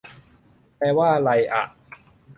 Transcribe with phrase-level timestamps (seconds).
[0.77, 1.63] แปลว่าไรอ่ะ